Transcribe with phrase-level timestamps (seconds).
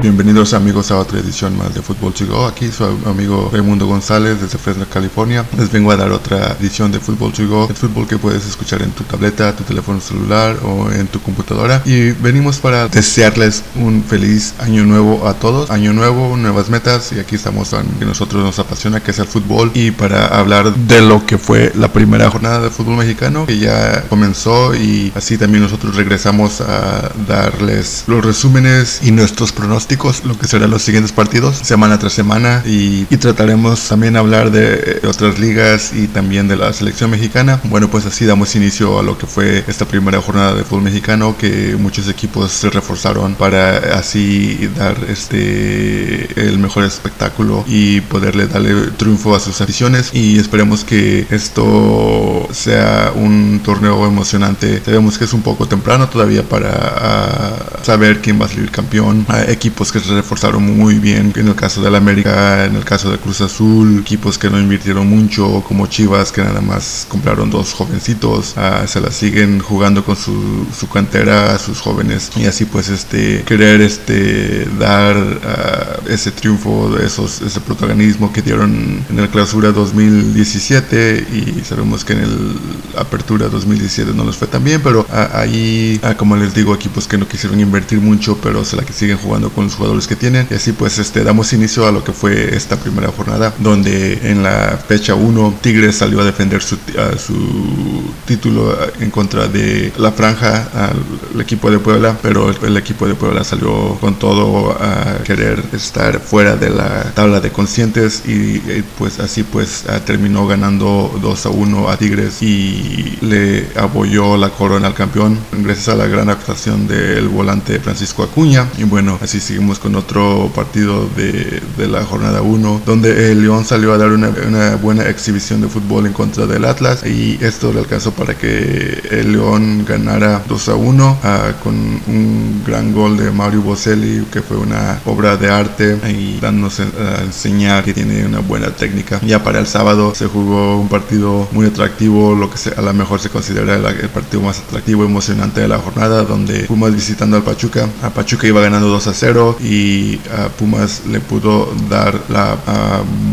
[0.00, 4.56] Bienvenidos amigos a otra edición más de Fútbol to Aquí su amigo Raimundo González desde
[4.56, 5.44] Fresno, California.
[5.58, 8.92] Les vengo a dar otra edición de Fútbol to El fútbol que puedes escuchar en
[8.92, 11.82] tu tableta, tu teléfono celular o en tu computadora.
[11.84, 15.68] Y venimos para desearles un feliz año nuevo a todos.
[15.68, 17.10] Año nuevo, nuevas metas.
[17.10, 19.72] Y aquí estamos en que nosotros nos apasiona, que es el fútbol.
[19.74, 24.04] Y para hablar de lo que fue la primera jornada de fútbol mexicano, que ya
[24.08, 24.76] comenzó.
[24.76, 29.87] Y así también nosotros regresamos a darles los resúmenes y nuestros pronósticos
[30.24, 35.40] lo que serán los siguientes partidos, semana tras semana, y, trataremos también hablar de otras
[35.40, 37.60] ligas y también de la selección mexicana.
[37.64, 41.36] Bueno, pues así damos inicio a lo que fue esta primera jornada de fútbol mexicano,
[41.36, 48.92] que muchos equipos se reforzaron para así dar este el mejor espectáculo y poderle darle
[48.96, 50.10] triunfo a sus aficiones.
[50.12, 54.80] Y esperemos que esto sea un torneo emocionante.
[54.84, 59.24] Sabemos que es un poco temprano todavía para ah, saber quién va a salir campeón.
[59.30, 63.10] Uh, equipos que se reforzaron muy bien, en el caso del América, en el caso
[63.10, 67.72] de Cruz Azul, equipos que no invirtieron mucho, como Chivas, que nada más compraron dos
[67.72, 72.90] jovencitos, ah, se la siguen jugando con su, su cantera sus jóvenes y así pues
[72.90, 79.72] este querer este dar ah, ese triunfo, esos, ese protagonismo que dieron en el clausura
[79.72, 82.60] 2017 y sabemos que en el
[82.98, 87.16] apertura 2017 no les fue tan bien, pero ah, ahí, como les digo, equipos que
[87.16, 90.46] no quisieron invertir mucho, pero se la que siguen jugando con los jugadores que tienen.
[90.50, 94.42] Y así pues este, damos inicio a lo que fue esta primera jornada, donde en
[94.42, 96.76] la fecha 1 Tigres salió a defender su,
[97.18, 103.14] su título en contra de la franja al equipo de Puebla, pero el, equipo de
[103.14, 108.58] Puebla salió con todo a querer estar fuera de la tabla de conscientes y,
[108.98, 114.88] pues así pues terminó ganando 2 a 1 a Tigres y le apoyó la corona
[114.88, 119.78] al campeón gracias a la gran actuación del volante Francisco Acuña y bueno así seguimos
[119.78, 124.30] con otro partido de, la jornada 1, donde el León salió a dar una,
[124.76, 129.32] buena exhibición de fútbol en contra del Atlas y esto le alcanzó para que el
[129.32, 134.56] León ganara 2 a 1 ah, con un gran gol de Mario Boselli, que fue
[134.56, 139.20] una obra de arte y dándonos a enseñar que tiene una buena técnica.
[139.22, 143.20] Ya para el sábado se jugó un partido muy atractivo, lo que a lo mejor
[143.20, 147.57] se considera el partido más atractivo, emocionante de la jornada, donde fuimos visitando al Pachuca.
[148.02, 152.56] A Pachuca iba ganando 2 a 0 y a Pumas le pudo dar la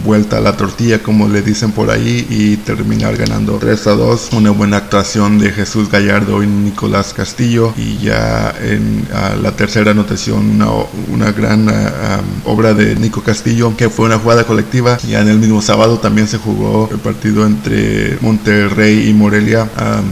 [0.03, 4.29] vuelta a la tortilla como le dicen por ahí y terminar ganando 3 a 2
[4.33, 9.07] una buena actuación de Jesús Gallardo y Nicolás Castillo y ya en
[9.43, 10.69] la tercera anotación una,
[11.11, 11.69] una gran
[12.45, 14.97] obra de Nico Castillo que fue una jugada colectiva.
[15.07, 19.69] Ya en el mismo sábado también se jugó el partido entre Monterrey y Morelia.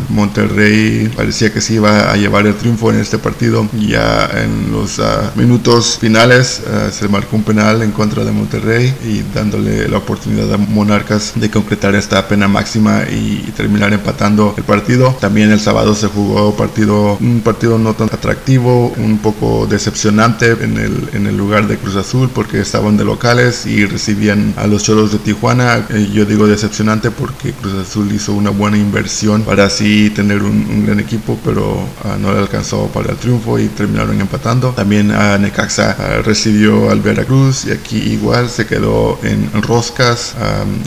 [0.09, 4.99] Monterrey parecía que se iba a llevar el triunfo en este partido ya en los
[5.35, 10.51] minutos finales eh, se marcó un penal en contra de Monterrey y dándole la oportunidad
[10.51, 15.15] a Monarcas de concretar esta pena máxima y, terminar empatando el partido.
[15.19, 20.77] También el sábado se jugó partido, un partido no tan atractivo, un poco decepcionante en
[20.77, 24.83] el, en el lugar de Cruz Azul porque estaban de locales y recibían a los
[24.83, 25.85] Cholos de Tijuana.
[25.89, 30.83] Eh, yo digo decepcionante porque Cruz Azul hizo una buena inversión para así tener un,
[30.83, 34.69] gran equipo, pero ah, no le alcanzó para el triunfo y terminaron empatando.
[34.71, 40.35] También a Necaxa Ah, recibió al Veracruz y aquí igual se quedó en roscas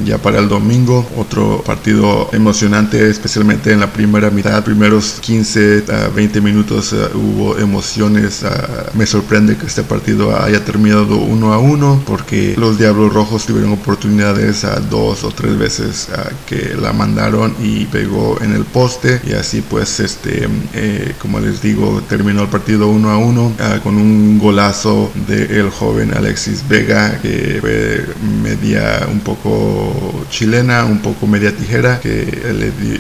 [0.05, 1.07] ya para el domingo.
[1.17, 7.59] Otro partido emocionante, especialmente en la primera mitad, primeros 15 a 20 minutos ah, hubo
[7.59, 8.45] emociones.
[8.45, 13.47] Ah, me sorprende que este partido haya terminado uno a uno porque los Diablos Rojos
[13.47, 16.09] tuvieron oportunidades a dos o tres veces
[16.47, 21.61] que la mandaron y pegó en el poste y así pues este eh, como les
[21.63, 23.53] digo terminó el partido uno a uno
[23.83, 28.07] con un golazo de el joven Alexis Vega, que fue
[28.57, 32.27] media un poco chilena, un poco media tijera, que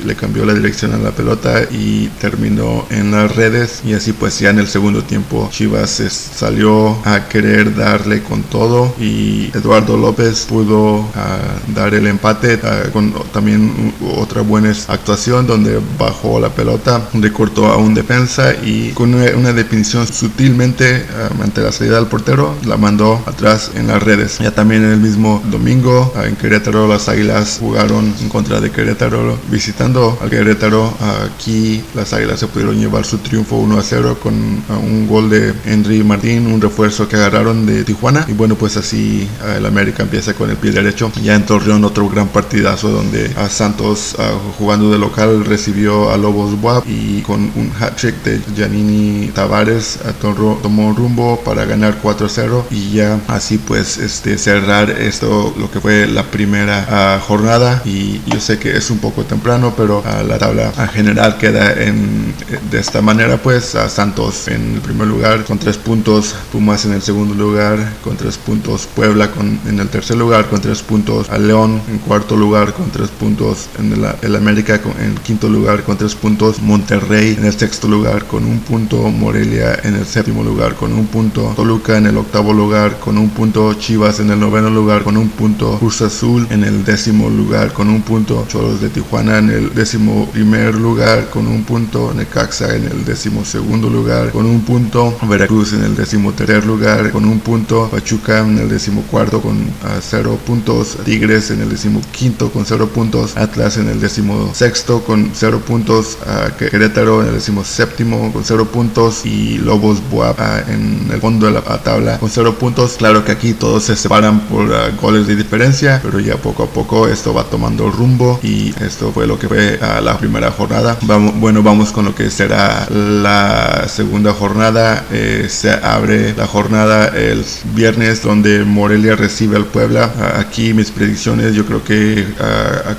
[0.04, 3.82] le, cambió la dirección a la pelota y terminó en las redes.
[3.84, 8.94] Y así pues ya en el segundo tiempo Chivas salió a querer darle con todo
[8.98, 11.38] y Eduardo López pudo ah,
[11.74, 17.76] dar el empate ah, con también otra buena actuación donde bajó la pelota, recortó a
[17.76, 23.22] un defensa y con una, definición sutilmente uh, ante la salida del portero, la mandó
[23.26, 24.38] atrás en las redes.
[24.38, 30.18] Ya también el mismo domingo en Querétaro las Águilas jugaron en contra de Querétaro visitando
[30.20, 30.92] al Querétaro.
[31.34, 35.54] Aquí las Águilas se pudieron llevar su triunfo 1 a 0 con un gol de
[35.64, 38.24] Henry Martín, un refuerzo que agarraron de Tijuana.
[38.28, 41.10] Y bueno, pues así el América empieza con el pie derecho.
[41.22, 44.16] Ya en Torreón otro gran partidazo donde a Santos
[44.58, 49.98] jugando de local recibió a Lobos Buap y con un hat trick de Giannini Tavares
[50.20, 56.06] tomó rumbo para ganar 4-0 y ya así pues este cerrar esto lo que fue
[56.06, 60.38] la primera ah, jornada y yo sé que es un poco temprano pero uh, la
[60.38, 62.34] tabla general queda en
[62.70, 66.92] de esta manera pues a Santos en el primer lugar con tres puntos Pumas en
[66.92, 71.30] el segundo lugar con tres puntos Puebla con, en el tercer lugar con tres puntos
[71.30, 73.92] a León en cuarto lugar con tres puntos en
[74.22, 78.44] el América con, en quinto lugar con tres puntos Monterrey en el sexto lugar con
[78.44, 82.98] un punto Morelia en el séptimo lugar con un punto Toluca en el octavo lugar
[82.98, 86.84] con un punto Chivas en el noveno lugar con un punto Cruz Azul en el
[86.84, 91.64] décimo lugar con un punto Cholos de Tijuana en el décimo primer lugar con un
[91.64, 96.64] punto Necaxa en el décimo segundo lugar con un punto Veracruz en el décimo tercer
[96.64, 99.56] lugar con un punto Pachuca en el décimo cuarto con
[100.00, 105.02] cero puntos Tigres en el décimo quinto con cero puntos Atlas en el décimo sexto
[105.02, 110.38] con cero puntos uh, Querétaro en el décimo séptimo con cero puntos y Lobos Buap
[110.38, 112.96] uh, en el fondo de la tabla con cero puntos.
[112.98, 114.70] Claro que aquí todos se separan por
[115.06, 119.24] goles de diferencia pero ya poco a poco esto va tomando rumbo y esto fue
[119.28, 120.98] lo que fue a la primera jornada.
[121.02, 125.04] Vamos, bueno vamos con lo que será la segunda jornada.
[125.12, 127.44] Eh, se abre la jornada el
[127.74, 130.10] viernes donde Morelia recibe al Puebla.
[130.40, 132.26] Aquí mis predicciones yo creo que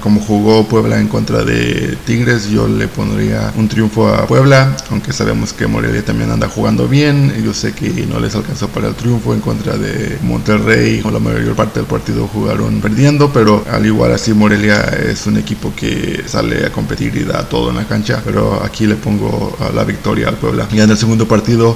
[0.02, 5.12] como jugó Puebla en contra de Tigres yo le pondría un triunfo a Puebla aunque
[5.12, 7.34] sabemos que Morelia también anda jugando bien.
[7.44, 11.20] Yo sé que no les alcanzó para el triunfo en contra de Monterrey o la
[11.20, 16.24] mayor parte del partido jugaron perdiendo pero al igual así Morelia es un equipo que
[16.28, 20.28] sale a competir y da todo en la cancha pero aquí le pongo la victoria
[20.28, 20.68] al Puebla.
[20.72, 21.76] Ya en el segundo partido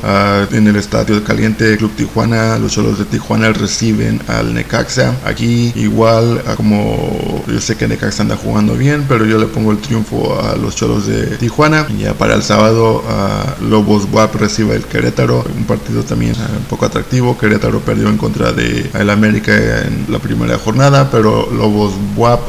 [0.51, 5.15] en el estadio caliente Club Tijuana los Cholos de Tijuana reciben al Necaxa.
[5.25, 9.79] Aquí igual como yo sé que Necaxa anda jugando bien pero yo le pongo el
[9.79, 11.87] triunfo a los Cholos de Tijuana.
[11.97, 13.03] Ya para el sábado
[13.59, 15.43] Lobos WAP recibe el Querétaro.
[15.57, 17.39] Un partido también un poco atractivo.
[17.39, 19.53] Querétaro perdió en contra de el América
[19.87, 22.41] en la primera jornada pero Lobos WAP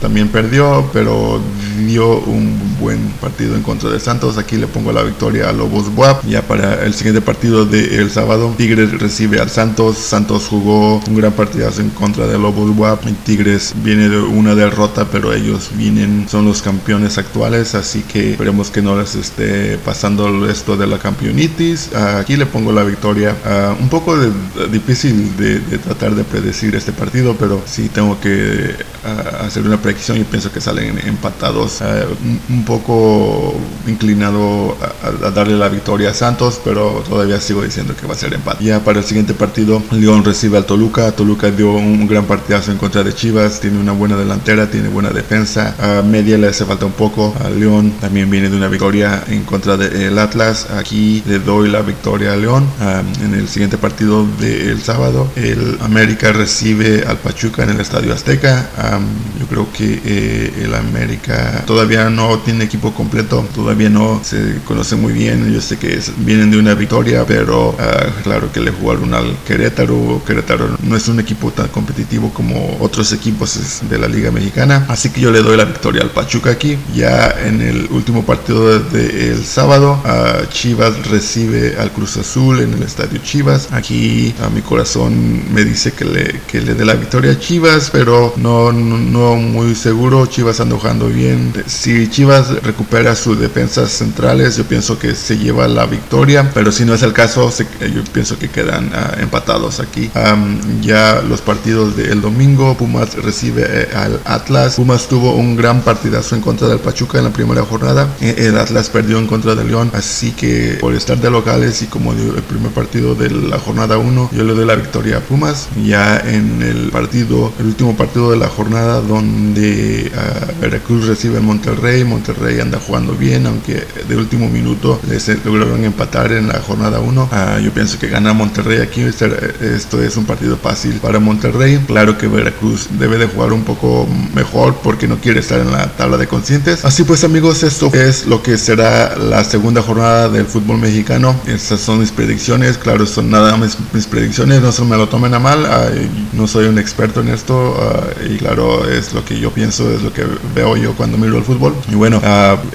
[0.00, 1.40] también perdió pero
[1.86, 4.38] dio un buen partido en contra de Santos.
[4.38, 6.24] Aquí le pongo la victoria a Lobos Buap.
[6.26, 9.98] Ya para el siguiente partido del sábado, Tigres recibe al Santos.
[9.98, 13.04] Santos jugó un gran partidazo en contra de Lobos Buap.
[13.24, 18.70] Tigres viene de una derrota, pero ellos vienen, son los campeones actuales, así que esperemos
[18.70, 21.94] que no les esté pasando esto de la campeonitis.
[21.94, 23.34] Aquí le pongo la victoria.
[23.44, 24.30] Uh, un poco de,
[24.70, 28.74] difícil de, de, tratar de predecir este partido, pero sí tengo que
[29.04, 31.80] uh, hacer una predicción y pienso que salen empatados.
[31.80, 33.54] Uh, un poco
[33.86, 38.16] inclinado a, a, darle la victoria a Santos, pero todavía sigo diciendo que va a
[38.16, 38.64] ser empate.
[38.64, 41.12] Ya para el siguiente partido, León recibe al Toluca.
[41.12, 45.10] Toluca dio un gran partidazo en contra de Chivas, tiene una buena delantera, tiene buena
[45.10, 45.74] defensa.
[45.78, 47.34] A media le hace falta un poco.
[47.44, 50.68] A León también viene de una victoria en contra del Atlas.
[50.70, 52.68] Aquí le doy la victoria a León.
[52.80, 58.12] Um, en el siguiente partido del sábado, el América recibe al Pachuca en el Estadio
[58.12, 58.68] Azteca.
[58.76, 59.04] Um,
[59.40, 64.96] yo creo que eh, el América todavía no tiene equipo completo, todavía no se conoce
[64.96, 65.52] muy bien.
[65.52, 69.36] Yo sé que es, vienen de una victoria, pero uh, claro que le jugaron al
[69.46, 70.22] Querétaro.
[70.26, 74.86] Querétaro no es un equipo tan competitivo como otros equipos de la Liga Mexicana.
[74.88, 76.78] Así que yo le doy la victoria al Pachuca aquí.
[76.94, 82.82] Ya en el último partido del sábado, uh, Chivas recibe al Cruz Azul en el
[82.82, 83.68] estadio Chivas.
[83.72, 88.32] Aquí a mi corazón me dice que le, que le dé la victoria Chivas, pero
[88.36, 90.26] no, no, no muy seguro.
[90.26, 91.52] Chivas anda jugando bien.
[91.66, 96.84] Si Chivas recupera sus defensas centrales, yo pienso que se lleva la victoria, pero si
[96.84, 100.08] no es el caso, se, yo pienso que quedan uh, empatados aquí.
[100.14, 104.76] Um, ya los partidos del domingo, Pumas recibe eh, al Atlas.
[104.76, 108.08] Pumas tuvo un gran partidazo en contra del Pachuca en la primera jornada.
[108.20, 111.86] Eh, el Atlas perdió en contra del León, así que por estar de locales y
[111.86, 115.68] como el primer partido de la jornada 1, yo le doy la victoria a Pumas.
[115.84, 121.40] Ya en el partido, el último partido de la jornada donde uh, Veracruz recibe a
[121.40, 127.00] Monterrey, Monterrey anda jugando bien, aunque de último minuto les lograron empatar en la jornada
[127.00, 127.22] 1.
[127.22, 129.02] Uh, ah, yo pienso que gana Monterrey aquí.
[129.02, 131.80] Esto es un partido fácil para Monterrey.
[131.86, 135.96] Claro que Veracruz debe de jugar un poco mejor porque no quiere estar en la
[135.96, 136.84] tabla de conscientes.
[136.84, 141.34] Así pues amigos, esto es lo que será la segunda jornada del fútbol mexicano.
[141.46, 142.78] Estas son mis predicciones.
[142.78, 144.60] Claro, son nada más mis predicciones.
[144.60, 145.62] No se me lo tomen a mal.
[145.62, 147.54] Uh, no soy un experto en esto.
[147.54, 150.24] Uh, y claro, es lo que yo pienso, es lo que
[150.54, 151.74] veo yo cuando miro el fútbol.
[151.90, 152.20] Y bueno,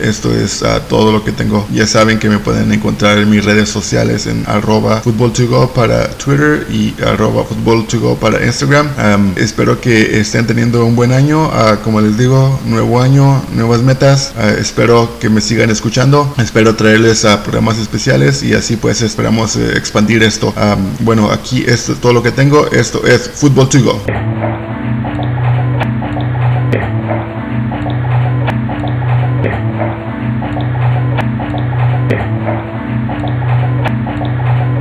[0.02, 1.68] esto es todo lo que tengo.
[1.74, 5.34] Ya saben que me pueden encontrar en mis redes sociales en arroba football
[5.74, 7.86] para Twitter y arroba football
[8.20, 8.88] para Instagram.
[8.98, 11.48] Um, espero que estén teniendo un buen año.
[11.48, 14.34] Uh, como les digo, nuevo año, nuevas metas.
[14.38, 16.34] Uh, espero que me sigan escuchando.
[16.38, 20.54] Espero traerles a programas especiales y así pues esperamos expandir esto.
[21.00, 22.68] bueno, aquí es todo lo que tengo.
[22.72, 24.53] Esto es Fútbol to Go.